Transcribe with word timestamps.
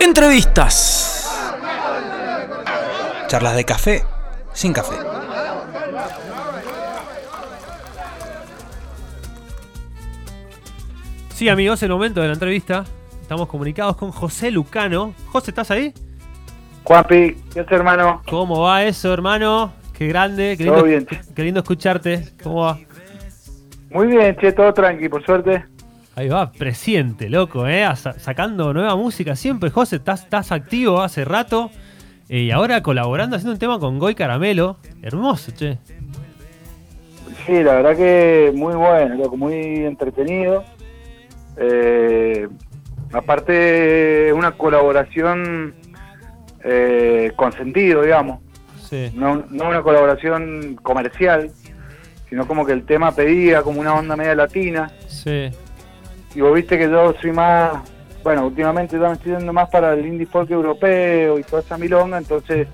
Entrevistas. 0.00 1.30
Charlas 3.26 3.56
de 3.56 3.64
café 3.64 4.04
sin 4.52 4.72
café. 4.72 4.94
Sí, 11.34 11.48
amigos, 11.48 11.82
el 11.82 11.90
momento 11.90 12.20
de 12.20 12.28
la 12.28 12.34
entrevista. 12.34 12.84
Estamos 13.20 13.48
comunicados 13.48 13.96
con 13.96 14.12
José 14.12 14.50
Lucano. 14.50 15.14
José, 15.32 15.50
¿estás 15.50 15.70
ahí? 15.70 15.92
Juanpi, 16.84 17.36
¿qué 17.52 17.60
haces, 17.60 17.72
hermano? 17.72 18.22
¿Cómo 18.28 18.60
va 18.60 18.84
eso, 18.84 19.12
hermano? 19.12 19.72
Qué 19.92 20.06
grande, 20.06 20.54
qué 20.58 20.66
Todo 20.66 20.84
lindo, 20.86 21.06
bien. 21.08 21.24
qué 21.34 21.42
lindo 21.42 21.60
escucharte. 21.60 22.28
¿Cómo 22.42 22.62
va? 22.62 22.78
Muy 23.90 24.08
bien, 24.08 24.36
che, 24.36 24.52
todo 24.52 24.72
tranqui, 24.74 25.08
por 25.08 25.24
suerte. 25.24 25.64
Ahí 26.16 26.28
va, 26.28 26.52
presiente, 26.52 27.28
loco, 27.28 27.66
¿eh? 27.66 27.84
Sa- 27.96 28.18
sacando 28.18 28.72
nueva 28.72 28.94
música 28.94 29.34
siempre. 29.34 29.70
José, 29.70 29.96
estás, 29.96 30.22
estás 30.24 30.52
activo 30.52 31.02
hace 31.02 31.24
rato. 31.24 31.70
eh, 32.28 32.40
y 32.40 32.50
ahora 32.52 32.82
colaborando, 32.82 33.36
haciendo 33.36 33.52
un 33.52 33.58
tema 33.58 33.78
con 33.80 33.98
Goy 33.98 34.14
Caramelo. 34.14 34.76
Hermoso, 35.02 35.52
che. 35.52 35.78
Sí, 37.46 37.62
la 37.62 37.74
verdad 37.74 37.96
que 37.96 38.52
muy 38.54 38.74
bueno, 38.74 39.16
loco, 39.16 39.36
muy 39.36 39.54
entretenido. 39.84 40.64
Eh, 41.56 42.48
aparte, 43.12 44.32
una 44.32 44.52
colaboración 44.52 45.74
eh, 46.64 47.32
con 47.36 47.52
sentido, 47.52 48.02
digamos. 48.02 48.38
Sí. 48.88 49.10
No, 49.14 49.44
no 49.50 49.68
una 49.68 49.82
colaboración 49.82 50.78
comercial, 50.82 51.50
sino 52.30 52.46
como 52.46 52.64
que 52.64 52.72
el 52.72 52.84
tema 52.86 53.12
pedía 53.12 53.62
como 53.62 53.80
una 53.80 53.94
onda 53.94 54.16
media 54.16 54.34
latina. 54.34 54.90
Sí. 55.08 55.50
Y 56.34 56.40
vos 56.40 56.54
viste 56.54 56.76
que 56.78 56.90
yo 56.90 57.14
soy 57.20 57.32
más, 57.32 57.78
bueno, 58.22 58.46
últimamente 58.46 58.96
yo 58.98 59.06
me 59.06 59.12
estoy 59.12 59.32
yendo 59.32 59.52
más 59.52 59.68
para 59.70 59.92
el 59.94 60.04
indie 60.04 60.26
folk 60.26 60.50
europeo 60.50 61.38
y 61.38 61.42
toda 61.44 61.62
esa 61.62 61.78
milonga, 61.78 62.18
entonces 62.18 62.66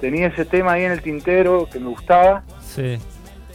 tenía 0.00 0.28
ese 0.28 0.44
tema 0.44 0.72
ahí 0.72 0.84
en 0.84 0.92
el 0.92 1.02
tintero 1.02 1.68
que 1.70 1.78
me 1.80 1.88
gustaba 1.88 2.42
Sí. 2.60 2.98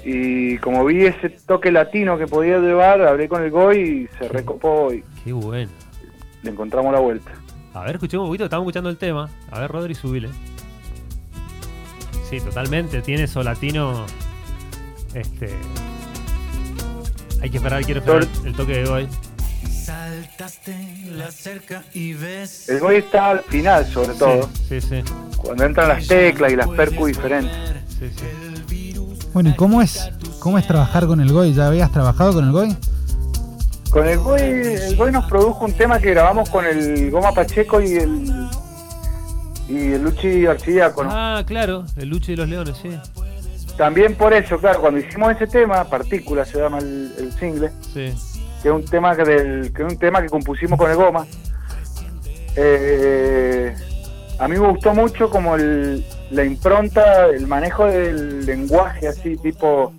y 0.04 0.58
como 0.58 0.84
vi 0.86 1.06
ese 1.06 1.30
toque 1.30 1.72
latino 1.72 2.18
que 2.18 2.28
podía 2.28 2.58
llevar, 2.60 3.02
hablé 3.02 3.28
con 3.30 3.44
el 3.44 3.50
Goy 3.52 3.80
y 3.80 4.18
se 4.18 4.28
recopó 4.28 4.94
y 4.94 5.04
Qué 5.24 5.34
bueno. 5.34 5.72
le 6.44 6.50
encontramos 6.52 6.92
la 6.94 7.00
vuelta. 7.00 7.32
A 7.74 7.84
ver, 7.84 7.96
escuchemos 7.96 8.26
un 8.26 8.30
poquito, 8.30 8.44
estamos 8.44 8.64
escuchando 8.64 8.90
el 8.90 8.98
tema. 8.98 9.30
A 9.50 9.60
ver, 9.62 9.72
Rodri, 9.72 9.96
subile. 9.96 10.30
Sí, 12.30 12.40
totalmente, 12.42 13.02
tiene 13.02 13.24
eso 13.24 13.42
latino. 13.44 14.06
Este. 15.14 15.50
Hay 17.42 17.50
que 17.50 17.58
esperar, 17.58 17.84
quiero 17.84 18.00
esperar 18.02 18.24
el 18.46 18.54
toque 18.56 18.74
de 18.84 18.90
hoy. 18.90 19.08
Saltaste 19.70 20.76
la 21.16 21.32
cerca 21.32 21.84
y 21.94 22.14
ves. 22.14 22.70
El 22.70 22.80
Goy 22.80 22.98
está 22.98 23.32
al 23.32 23.40
final 23.42 23.86
sobre 23.86 24.14
todo, 24.16 24.50
Sí, 24.70 24.80
sí, 24.82 25.04
cuando 25.38 25.66
entran 25.66 25.90
las 25.90 26.08
teclas 26.08 26.52
y 26.52 26.56
las 26.56 26.68
percus 26.70 27.08
diferentes. 27.08 27.52
sí, 28.00 28.10
sí. 28.16 28.26
Bueno, 29.34 29.50
¿y 29.50 29.56
cómo 29.56 29.82
es, 29.82 30.10
cómo 30.40 30.58
es 30.58 30.68
trabajar 30.68 31.08
con 31.08 31.22
el 31.22 31.32
Goy? 31.32 31.54
¿Ya 31.54 31.68
habías 31.68 31.92
trabajado 31.92 32.34
con 32.34 32.46
el 32.46 32.52
Goy? 32.52 32.76
Con 33.90 34.08
el 34.08 34.18
Goy, 34.20 34.42
el 34.42 34.96
Goy 34.98 35.12
nos 35.12 35.26
produjo 35.26 35.66
un 35.66 35.74
tema 35.74 36.00
que 36.00 36.12
grabamos 36.12 36.50
con 36.50 36.66
el 36.66 37.10
Goma 37.12 37.32
Pacheco 37.34 37.80
y 37.82 37.94
el 37.94 38.48
y 39.70 39.94
el 39.94 40.04
Luchi 40.04 40.46
Archidiácono. 40.48 41.10
Ah, 41.14 41.44
claro, 41.48 41.86
el 41.96 42.10
Luche 42.10 42.34
de 42.34 42.38
los 42.38 42.50
Leones, 42.50 42.76
sí. 42.82 42.90
También 43.78 44.16
por 44.16 44.34
eso, 44.34 44.58
claro, 44.60 44.82
cuando 44.82 45.00
hicimos 45.00 45.32
ese 45.34 45.48
tema, 45.48 45.86
Partícula 45.86 46.44
se 46.46 46.60
llama 46.60 46.80
el, 46.80 47.14
el 47.18 47.32
single, 47.40 47.72
Sí, 47.94 48.14
que 48.62 48.70
es 48.70 48.74
un 48.74 48.86
tema 48.86 49.16
que, 49.16 49.24
del, 49.24 49.74
que 49.74 49.84
es 49.84 49.92
un 49.92 49.98
tema 49.98 50.22
que 50.22 50.30
compusimos 50.30 50.78
con 50.78 50.90
el 50.90 50.98
Goma. 50.98 51.26
Eh, 52.56 53.74
a 54.40 54.48
mí 54.48 54.58
me 54.58 54.68
gustó 54.68 54.94
mucho 54.94 55.30
como 55.30 55.56
el, 55.56 56.06
la 56.32 56.44
impronta, 56.44 57.28
el 57.28 57.48
manejo 57.48 57.86
del 57.86 58.46
lenguaje 58.46 59.08
así 59.08 59.38
tipo 59.38 59.94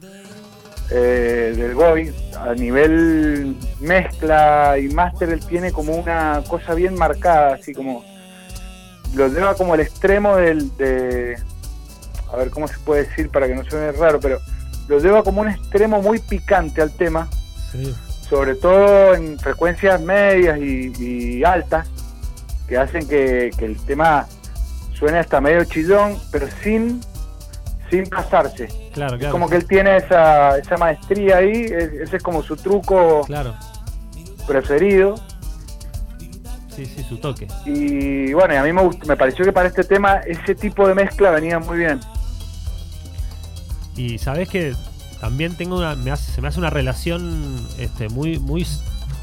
eh, 0.91 1.55
del 1.57 1.75
Goy, 1.75 2.13
a 2.39 2.55
nivel 2.55 3.57
mezcla 3.81 4.77
y 4.79 4.89
máster 4.89 5.31
él 5.31 5.41
tiene 5.47 5.73
como 5.73 5.95
una 5.95 6.43
cosa 6.49 6.75
bien 6.75 6.95
marcada, 6.95 7.55
así 7.55 7.73
como 7.73 8.05
lo 9.15 9.29
lleva 9.29 9.55
como 9.55 9.75
al 9.75 9.81
extremo 9.81 10.37
del 10.37 10.75
de 10.77 11.37
a 12.33 12.37
ver 12.37 12.51
cómo 12.51 12.67
se 12.67 12.79
puede 12.79 13.05
decir 13.05 13.31
para 13.31 13.47
que 13.47 13.55
no 13.55 13.65
suene 13.65 13.93
raro, 13.93 14.21
pero 14.21 14.39
lo 14.89 14.99
lleva 14.99 15.23
como 15.23 15.43
un 15.43 15.49
extremo 15.49 16.03
muy 16.03 16.19
picante 16.19 16.83
al 16.83 16.93
tema 16.93 17.29
sí. 17.71 17.95
Sobre 18.33 18.55
todo 18.55 19.15
en 19.15 19.39
frecuencias 19.39 20.01
medias 20.01 20.59
y, 20.59 20.91
y 20.99 21.45
altas, 21.45 21.87
que 22.67 22.79
hacen 22.79 23.07
que, 23.07 23.51
que 23.59 23.67
el 23.67 23.77
tema 23.85 24.27
suene 24.95 25.19
hasta 25.19 25.39
medio 25.39 25.63
chillón, 25.67 26.17
pero 26.31 26.47
sin, 26.63 27.03
sin 27.91 28.07
pasarse. 28.07 28.69
Claro, 28.95 29.19
claro. 29.19 29.33
Como 29.33 29.51
que 29.51 29.57
él 29.57 29.67
tiene 29.67 29.99
esa, 29.99 30.57
esa 30.57 30.79
maestría 30.79 31.37
ahí, 31.37 31.51
ese 31.51 32.17
es 32.17 32.23
como 32.23 32.43
su 32.43 32.57
truco 32.57 33.21
Claro, 33.27 33.55
preferido. 34.47 35.17
sí, 36.75 36.87
sí, 36.87 37.05
su 37.07 37.19
toque. 37.19 37.49
Y 37.67 38.33
bueno, 38.33 38.59
a 38.59 38.63
mí 38.63 38.73
me, 38.73 38.81
gustó, 38.81 39.07
me 39.07 39.17
pareció 39.19 39.45
que 39.45 39.53
para 39.53 39.69
este 39.69 39.85
tema 39.85 40.23
ese 40.27 40.55
tipo 40.55 40.89
de 40.89 40.95
mezcla 40.95 41.33
venía 41.33 41.59
muy 41.59 41.77
bien. 41.77 42.01
Y 43.95 44.17
sabes 44.17 44.49
que 44.49 44.75
también 45.23 45.55
tengo 45.55 45.79
una, 45.79 45.95
me 45.95 46.11
hace- 46.11 46.33
se 46.33 46.41
me 46.41 46.49
hace 46.49 46.59
una 46.59 46.69
relación 46.69 47.65
este, 47.79 48.09
muy, 48.09 48.41
muy, 48.41 48.67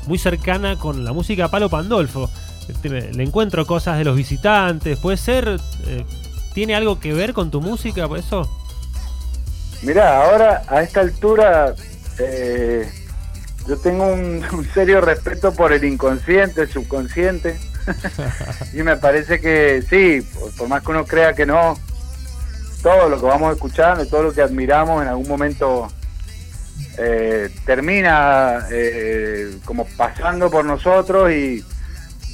muy 0.07 0.17
cercana 0.17 0.77
con 0.79 1.03
la 1.03 1.11
música 1.11 1.49
Palo 1.49 1.67
Pandolfo. 1.69 2.29
Este, 2.69 2.89
Le 2.89 3.21
encuentro 3.21 3.65
cosas 3.67 3.97
de 3.97 4.05
los 4.05 4.15
visitantes. 4.15 4.97
Puede 4.97 5.17
ser, 5.17 5.59
eh, 5.87 6.05
tiene 6.53 6.73
algo 6.73 7.01
que 7.01 7.11
ver 7.11 7.33
con 7.33 7.51
tu 7.51 7.59
música, 7.59 8.07
por 8.07 8.17
eso. 8.17 8.49
Mirá, 9.81 10.23
ahora 10.23 10.63
a 10.69 10.81
esta 10.83 11.01
altura 11.01 11.75
eh, 12.17 12.89
yo 13.67 13.75
tengo 13.75 14.07
un, 14.07 14.41
serio 14.73 15.01
respeto 15.01 15.53
por 15.53 15.73
el 15.73 15.83
inconsciente, 15.83 16.61
el 16.61 16.69
subconsciente. 16.69 17.59
y 18.73 18.83
me 18.83 18.95
parece 18.95 19.41
que 19.41 19.83
sí, 19.89 20.25
por 20.57 20.69
más 20.69 20.81
que 20.81 20.91
uno 20.91 21.03
crea 21.03 21.33
que 21.33 21.45
no, 21.45 21.77
todo 22.81 23.09
lo 23.09 23.19
que 23.19 23.25
vamos 23.25 23.53
escuchando, 23.53 24.05
todo 24.05 24.23
lo 24.23 24.33
que 24.33 24.41
admiramos 24.41 25.01
en 25.01 25.09
algún 25.09 25.27
momento 25.27 25.87
eh, 26.97 27.49
termina 27.65 28.67
eh, 28.71 29.57
como 29.65 29.85
pasando 29.85 30.49
por 30.49 30.65
nosotros 30.65 31.31
y, 31.31 31.63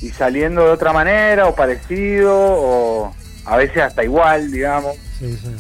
y 0.02 0.10
saliendo 0.10 0.66
de 0.66 0.72
otra 0.72 0.94
manera 0.94 1.48
o 1.48 1.56
parecido 1.56 2.34
o 2.36 3.16
a 3.46 3.58
veces 3.58 3.78
hasta 3.78 4.04
igual, 4.04 4.52
digamos. 4.52 4.96
Sí, 5.20 5.38
sí. 5.42 5.56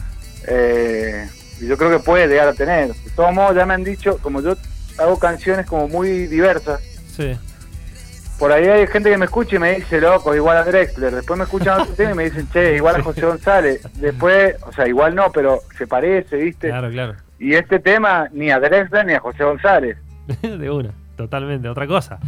Eh, 0.47 1.27
y 1.61 1.67
yo 1.67 1.77
creo 1.77 1.91
que 1.91 1.99
puede 1.99 2.27
llegar 2.27 2.47
a 2.47 2.53
tener. 2.53 2.93
De 2.93 3.09
todos 3.15 3.33
modos, 3.33 3.55
ya 3.55 3.65
me 3.65 3.73
han 3.73 3.83
dicho, 3.83 4.17
como 4.21 4.41
yo 4.41 4.55
hago 4.97 5.19
canciones 5.19 5.65
como 5.65 5.87
muy 5.87 6.27
diversas, 6.27 6.81
Sí, 7.15 7.37
por 8.39 8.51
ahí 8.51 8.65
hay 8.67 8.87
gente 8.87 9.09
que 9.09 9.17
me 9.17 9.25
escucha 9.25 9.55
y 9.55 9.59
me 9.59 9.75
dice, 9.75 9.99
loco, 10.01 10.35
igual 10.35 10.57
a 10.57 10.63
Drexler. 10.63 11.13
Después 11.15 11.37
me 11.37 11.43
escuchan 11.45 11.81
otro 11.81 11.93
tema 11.97 12.11
y 12.11 12.15
me 12.15 12.23
dicen, 12.25 12.47
che, 12.51 12.75
igual 12.75 12.95
a 12.97 13.03
José 13.03 13.25
González. 13.25 13.87
Después, 13.99 14.55
o 14.63 14.71
sea, 14.71 14.87
igual 14.87 15.15
no, 15.15 15.31
pero 15.31 15.59
se 15.77 15.87
parece, 15.87 16.37
¿viste? 16.37 16.69
claro, 16.69 16.89
claro. 16.89 17.13
Y 17.39 17.53
este 17.55 17.79
tema, 17.79 18.27
ni 18.31 18.49
a 18.51 18.59
Drexler 18.59 19.05
ni 19.05 19.13
a 19.13 19.19
José 19.19 19.43
González. 19.43 19.97
de 20.41 20.69
una, 20.69 20.91
totalmente, 21.15 21.67
otra 21.69 21.85
cosa. 21.87 22.19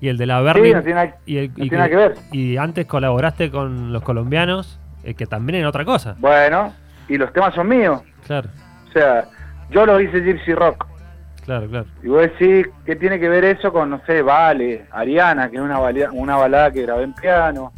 Y 0.00 0.08
el 0.08 0.16
de 0.18 0.26
la 0.26 0.38
Sí, 0.38 0.44
Berlin. 0.44 0.72
no 0.74 0.82
tiene, 0.82 1.14
y, 1.26 1.36
el- 1.38 1.48
no 1.48 1.64
y 1.64 1.68
tiene 1.68 1.76
nada 1.76 1.88
que 1.88 1.96
ver. 1.96 2.14
y 2.32 2.56
antes 2.56 2.86
colaboraste 2.86 3.50
con 3.50 3.92
los 3.92 4.02
colombianos, 4.02 4.80
eh, 5.04 5.14
que 5.14 5.26
también 5.26 5.60
en 5.60 5.66
otra 5.66 5.84
cosa. 5.84 6.16
Bueno, 6.18 6.72
y 7.08 7.18
los 7.18 7.32
temas 7.32 7.54
son 7.54 7.68
míos. 7.68 8.00
Claro, 8.26 8.48
O 8.88 8.92
sea, 8.92 9.24
yo 9.70 9.86
los 9.86 10.00
hice 10.02 10.20
Gypsy 10.22 10.54
Rock. 10.54 10.86
Claro, 11.44 11.68
claro. 11.68 11.86
Y 12.02 12.08
vos 12.08 12.22
decís, 12.22 12.66
¿qué 12.84 12.96
tiene 12.96 13.18
que 13.20 13.28
ver 13.28 13.44
eso 13.44 13.72
con, 13.72 13.90
no 13.90 14.00
sé, 14.06 14.22
Vale, 14.22 14.86
Ariana, 14.90 15.50
que 15.50 15.56
es 15.56 15.62
una, 15.62 15.78
balea- 15.78 16.10
una 16.12 16.36
balada 16.36 16.70
que 16.72 16.82
grabé 16.82 17.04
en 17.04 17.12
piano? 17.14 17.72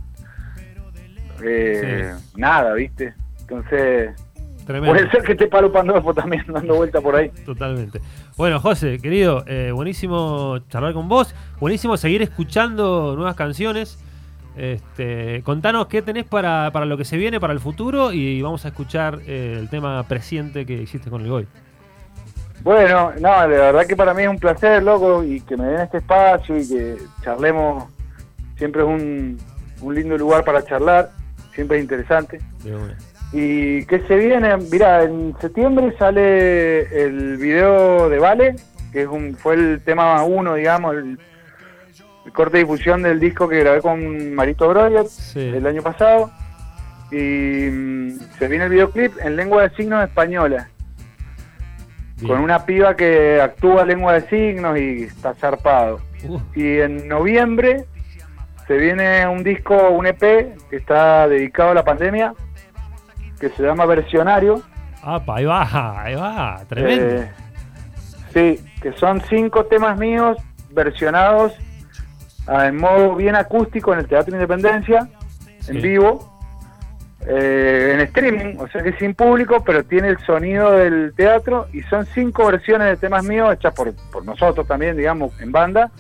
Eh, 1.43 2.13
Nada, 2.37 2.75
¿viste? 2.75 3.15
Entonces, 3.41 4.11
Tremendo. 4.67 4.95
puede 4.95 5.11
ser 5.11 5.23
que 5.23 5.33
esté 5.33 5.47
Palo 5.47 5.71
Pandolfo 5.73 6.15
también 6.15 6.45
dando 6.49 6.77
vuelta 6.77 7.01
por 7.01 7.17
ahí. 7.17 7.31
Totalmente. 7.45 8.01
Bueno, 8.37 8.59
José, 8.61 8.99
querido, 9.01 9.45
eh, 9.47 9.71
buenísimo 9.73 10.59
charlar 10.69 10.93
con 10.95 11.09
vos. 11.09 11.35
Buenísimo 11.61 11.97
seguir 11.97 12.23
escuchando 12.23 13.15
nuevas 13.17 13.37
canciones. 13.37 13.99
Este, 14.57 15.43
contanos 15.45 15.89
qué 15.89 16.01
tenés 16.01 16.25
para, 16.25 16.71
para 16.73 16.87
lo 16.87 16.97
que 16.97 17.05
se 17.05 17.17
viene, 17.17 17.41
para 17.41 17.53
el 17.53 17.61
futuro. 17.61 18.13
Y 18.13 18.41
vamos 18.43 18.65
a 18.65 18.69
escuchar 18.69 19.19
eh, 19.27 19.57
el 19.61 19.69
tema 19.69 20.03
presente 20.05 20.65
que 20.65 20.75
hiciste 20.75 21.11
con 21.11 21.23
el 21.23 21.29
Goy. 21.29 21.47
Bueno, 22.65 23.13
no, 23.21 23.29
la 23.29 23.47
verdad 23.47 23.87
que 23.87 23.95
para 23.95 24.15
mí 24.15 24.23
es 24.23 24.29
un 24.29 24.39
placer, 24.39 24.83
loco, 24.83 25.23
y 25.23 25.41
que 25.43 25.57
me 25.57 25.67
den 25.67 25.81
este 25.83 25.99
espacio 25.99 26.59
y 26.59 26.67
que 26.67 26.97
charlemos. 27.23 27.85
Siempre 28.57 28.83
es 28.83 28.89
un, 28.89 29.39
un 29.83 29.95
lindo 29.95 30.17
lugar 30.17 30.45
para 30.45 30.65
charlar, 30.65 31.11
siempre 31.55 31.77
es 31.77 31.83
interesante. 31.83 32.41
¿Y 33.33 33.85
qué 33.87 34.01
se 34.07 34.17
viene? 34.17 34.57
Mira, 34.73 35.03
en 35.03 35.35
septiembre 35.41 35.95
sale 35.99 37.05
el 37.05 37.37
video 37.37 38.09
de 38.09 38.19
Vale, 38.19 38.57
que 38.93 39.03
es 39.03 39.09
un, 39.09 39.35
fue 39.37 39.55
el 39.57 39.83
tema 39.85 40.23
uno, 40.25 40.55
digamos, 40.55 40.95
el, 40.95 41.19
el 42.25 42.33
corte 42.33 42.59
de 42.59 42.63
difusión 42.65 43.03
del 43.03 43.21
disco 43.21 43.49
que 43.49 43.61
grabé 43.61 43.81
con 43.83 44.35
Marito 44.35 44.73
Sí. 45.11 45.41
el 45.41 45.67
año 45.67 45.83
pasado. 45.83 46.31
Y 47.11 47.69
mm, 47.71 48.19
se 48.39 48.49
viene 48.49 48.65
el 48.65 48.71
videoclip 48.71 49.13
en 49.23 49.37
lengua 49.37 49.63
de 49.65 49.71
signos 49.77 50.03
española, 50.05 50.69
Bien. 52.17 52.29
con 52.29 52.41
una 52.41 52.65
piba 52.65 52.95
que 52.97 53.41
actúa 53.41 53.85
lengua 53.85 54.13
de 54.15 54.21
signos 54.29 54.79
y 54.79 55.05
está 55.05 55.35
zarpado. 55.35 56.01
Uh, 56.29 56.41
Y 56.55 56.79
en 56.79 57.09
noviembre 57.09 57.85
se 58.67 58.77
viene 58.77 59.27
un 59.27 59.43
disco, 59.43 59.91
un 59.91 60.07
EP 60.07 60.21
que 60.71 60.77
está 60.77 61.29
dedicado 61.29 61.71
a 61.73 61.75
la 61.75 61.85
pandemia, 61.85 62.33
que 63.41 63.49
se 63.51 63.63
llama 63.63 63.85
Versionario. 63.85 64.63
apa, 65.03 65.37
ahí 65.37 65.45
va, 65.45 66.03
ahí 66.03 66.15
va. 66.15 66.63
Tremendo. 66.69 67.05
Eh, 67.23 67.31
sí, 68.33 68.65
que 68.81 68.93
son 68.93 69.21
cinco 69.29 69.65
temas 69.67 69.99
míos 69.99 70.39
versionados 70.71 71.53
ah, 72.47 72.67
en 72.69 72.77
modo 72.79 73.15
bien 73.17 73.37
acústico 73.37 73.93
en 73.93 73.99
el 74.01 74.07
Teatro 74.09 74.35
Independencia, 74.35 75.09
Sí. 75.61 75.73
en 75.77 75.83
vivo, 75.83 76.34
eh, 77.27 77.93
en 77.95 78.01
streaming, 78.03 78.57
o 78.59 78.69
sea 78.69 78.83
que 78.83 78.93
sin 78.95 79.15
público, 79.15 79.63
pero 79.65 79.85
tiene 79.85 80.09
el 80.09 80.19
sonido 80.27 80.73
del 80.73 81.13
teatro 81.17 81.69
y 81.73 81.83
son 81.83 82.07
cinco 82.15 82.47
versiones 82.47 82.89
de 82.89 82.97
temas 82.97 83.25
míos 83.25 83.53
hechas 83.55 83.73
por, 83.75 83.93
por 84.13 84.25
nosotros 84.25 84.67
también, 84.67 84.97
digamos, 84.97 85.33
en 85.41 85.51
banda, 85.53 85.91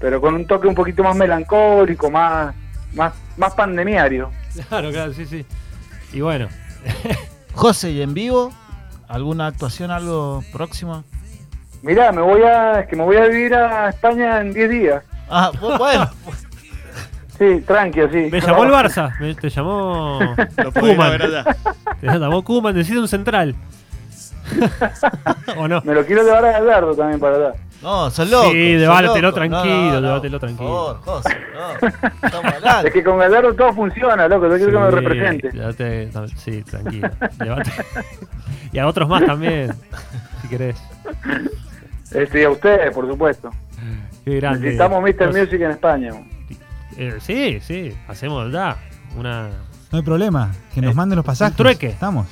pero 0.00 0.20
con 0.20 0.34
un 0.34 0.46
toque 0.46 0.68
un 0.68 0.74
poquito 0.74 1.02
más 1.02 1.16
melancólico, 1.16 2.10
más, 2.10 2.54
más, 2.94 3.14
más 3.36 3.54
pandemiario. 3.54 4.30
Claro, 4.68 4.90
claro, 4.90 5.12
sí, 5.14 5.24
sí. 5.26 5.44
Y 6.12 6.20
bueno, 6.20 6.48
José, 7.54 7.90
¿y 7.92 8.02
en 8.02 8.12
vivo? 8.14 8.52
¿Alguna 9.08 9.46
actuación, 9.46 9.90
algo 9.90 10.42
próximo? 10.52 11.04
Mirá, 11.82 12.10
me 12.12 12.20
voy 12.22 12.42
a, 12.42 12.80
es 12.80 12.88
que 12.88 12.96
me 12.96 13.04
voy 13.04 13.16
a 13.16 13.26
vivir 13.26 13.54
a 13.54 13.88
España 13.90 14.40
en 14.40 14.52
10 14.52 14.68
días. 14.70 15.04
Ah, 15.28 15.50
bu- 15.54 15.78
bueno. 15.78 16.10
Sí, 17.38 17.60
tranqui, 17.66 18.00
así. 18.00 18.28
me 18.30 18.40
llamó 18.40 18.64
el 18.64 18.70
Barça, 18.70 19.18
me- 19.20 19.34
te 19.34 19.50
llamó 19.50 20.18
Kuman. 20.80 21.18
Te 22.00 22.06
llamó 22.06 22.42
Kuman, 22.42 22.74
necesita 22.74 23.00
un 23.00 23.08
central. 23.08 23.54
¿O 25.56 25.66
no? 25.68 25.82
Me 25.84 25.94
lo 25.94 26.04
quiero 26.06 26.22
llevar 26.22 26.44
a 26.44 26.52
Gallardo 26.60 26.94
también 26.94 27.18
para 27.20 27.36
allá. 27.36 27.52
No, 27.82 28.10
sos 28.10 28.30
loco. 28.30 28.50
Sí, 28.52 28.72
debátelo 28.74 29.32
tranquilo, 29.34 30.00
debátelo 30.00 30.40
tranquilo. 30.40 31.00
Por 31.04 31.22
favor. 31.22 31.22
Es 32.86 32.92
que 32.92 33.02
con 33.04 33.18
Gallardo 33.18 33.54
todo 33.54 33.72
funciona, 33.72 34.28
loco. 34.28 34.48
Yo 34.48 34.56
quiero 34.56 34.72
que 34.72 34.78
me 34.78 34.90
represente. 34.90 35.50
sí, 36.36 36.62
tranquilo. 36.62 37.10
Y 38.72 38.78
a 38.78 38.86
otros 38.86 39.08
más 39.08 39.24
también, 39.24 39.72
si 40.42 40.48
querés. 40.48 40.76
Este, 42.12 42.40
y 42.40 42.44
a 42.44 42.50
ustedes, 42.50 42.94
por 42.94 43.06
supuesto. 43.08 43.50
Qué 44.24 44.36
grande. 44.36 44.60
Necesitamos 44.60 45.02
Mr. 45.02 45.28
Music 45.28 45.60
en 45.60 45.70
España. 45.70 46.10
Eh, 46.96 47.16
sí, 47.20 47.60
sí, 47.60 47.96
hacemos 48.08 48.50
ya 48.52 48.76
una... 49.16 49.48
No 49.92 49.98
hay 49.98 50.02
problema. 50.02 50.50
Que 50.74 50.80
nos 50.80 50.92
Eh, 50.92 50.94
manden 50.94 51.16
los 51.16 51.24
pasajes. 51.24 51.52
un 51.52 51.56
trueque. 51.56 51.88
Estamos. 51.88 52.26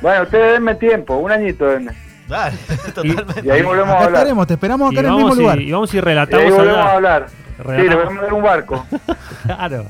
Bueno, 0.00 0.22
ustedes 0.22 0.52
denme 0.54 0.74
tiempo, 0.76 1.16
un 1.16 1.30
añito 1.30 1.66
denme. 1.66 1.92
Dale, 2.28 2.56
totalmente. 2.94 3.42
Y 3.44 3.50
ahí 3.50 3.62
volvemos 3.62 3.90
a 3.90 3.98
hablar. 3.98 4.12
estaremos, 4.14 4.46
te 4.46 4.54
esperamos 4.54 4.92
Y 4.92 4.96
acá 4.96 5.00
en 5.00 5.06
el 5.06 5.12
mismo 5.12 5.28
vamos, 5.30 5.38
lugar. 5.38 5.60
y, 5.60 5.68
y 5.68 5.72
vamos 5.72 5.92
y 5.92 5.96
Y 5.96 5.98
ahí 5.98 6.04
relatamos 6.04 6.50
volvemos 6.56 6.78
a 6.78 6.92
hablar. 6.92 7.26
Sí, 7.28 7.62
le 7.62 7.64
voy 7.64 7.74
a 7.74 7.78
Relatamos. 7.82 8.14
mandar 8.14 8.32
un 8.34 8.42
barco. 8.42 8.86
Claro. 9.44 9.86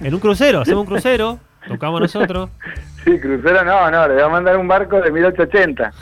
En 0.00 0.14
un 0.14 0.20
crucero, 0.20 0.60
hacemos 0.60 0.82
un 0.82 0.86
crucero, 0.86 1.38
tocamos 1.66 2.00
nosotros. 2.00 2.50
Sí, 3.04 3.18
crucero 3.20 3.64
no, 3.64 3.90
no, 3.90 4.06
le 4.08 4.14
voy 4.14 4.22
a 4.22 4.28
mandar 4.28 4.56
un 4.58 4.68
barco 4.68 5.00
de 5.00 5.10
1880. 5.10 5.92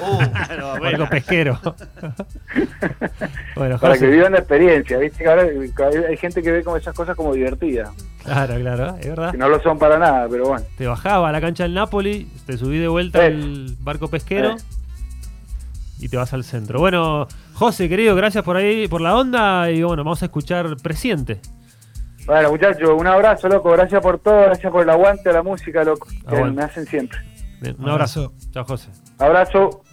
Uh, 0.00 0.84
Algo 0.84 1.08
pesquero. 1.08 1.58
bueno, 3.56 3.78
Para 3.78 3.96
que 3.98 4.06
vivan 4.06 4.32
la 4.32 4.38
experiencia. 4.38 4.98
Viste 4.98 5.24
que 5.24 5.30
ahora 5.30 5.42
hay 6.08 6.16
gente 6.16 6.42
que 6.42 6.50
ve 6.52 6.62
como 6.64 6.76
esas 6.76 6.94
cosas 6.94 7.16
como 7.16 7.32
divertidas. 7.34 7.90
Claro, 8.24 8.56
claro, 8.58 8.96
es 9.00 9.06
verdad. 9.08 9.30
Que 9.32 9.38
no 9.38 9.48
lo 9.48 9.60
son 9.62 9.78
para 9.78 9.98
nada, 9.98 10.26
pero 10.30 10.46
bueno. 10.48 10.64
Te 10.78 10.86
bajaba 10.86 11.28
a 11.28 11.32
la 11.32 11.40
cancha 11.40 11.64
del 11.64 11.74
Napoli, 11.74 12.28
te 12.46 12.56
subí 12.56 12.78
de 12.78 12.88
vuelta 12.88 13.22
Eh. 13.24 13.26
al 13.26 13.76
barco 13.80 14.08
pesquero 14.08 14.52
Eh. 14.52 14.56
y 16.00 16.08
te 16.08 16.16
vas 16.16 16.32
al 16.32 16.44
centro. 16.44 16.78
Bueno, 16.80 17.26
José, 17.54 17.88
querido, 17.88 18.14
gracias 18.16 18.42
por 18.44 18.56
ahí, 18.56 18.88
por 18.88 19.00
la 19.00 19.14
onda 19.16 19.70
y 19.70 19.82
bueno, 19.82 20.04
vamos 20.04 20.22
a 20.22 20.26
escuchar 20.26 20.76
Presiente. 20.82 21.40
Bueno, 22.26 22.50
muchachos, 22.50 22.88
un 22.96 23.06
abrazo, 23.06 23.48
loco. 23.48 23.70
Gracias 23.72 24.00
por 24.00 24.18
todo. 24.18 24.40
Gracias 24.46 24.72
por 24.72 24.82
el 24.82 24.88
aguante 24.88 25.28
a 25.28 25.32
la 25.34 25.42
música, 25.42 25.84
loco. 25.84 26.08
Que 26.26 26.42
me 26.44 26.62
hacen 26.62 26.86
siempre. 26.86 27.18
Un 27.72 27.88
abrazo. 27.88 28.20
Abrazo. 28.24 28.32
Chao, 28.52 28.64
José. 28.64 28.88
Abrazo. 29.18 29.84